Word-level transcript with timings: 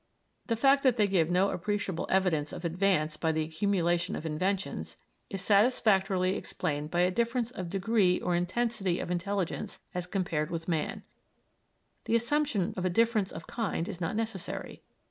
The 0.47 0.55
fact 0.55 0.81
that 0.81 0.97
they 0.97 1.05
give 1.05 1.29
no 1.29 1.51
appreciable 1.51 2.07
evidence 2.09 2.51
of 2.51 2.65
advance 2.65 3.17
by 3.17 3.31
the 3.31 3.43
accumulation 3.43 4.15
of 4.15 4.25
inventions, 4.25 4.97
is 5.29 5.43
satisfactorily 5.43 6.35
explained 6.35 6.89
by 6.89 7.01
a 7.01 7.11
difference 7.11 7.51
of 7.51 7.69
degree 7.69 8.19
or 8.19 8.35
intensity 8.35 8.99
of 8.99 9.11
intelligence 9.11 9.79
as 9.93 10.07
compared 10.07 10.49
with 10.49 10.67
man; 10.67 11.03
the 12.05 12.15
assumption 12.15 12.73
of 12.75 12.83
a 12.83 12.89
difference 12.89 13.31
of 13.31 13.45
kind 13.45 13.87
is 13.87 14.01
not 14.01 14.15
necessary. 14.15 14.81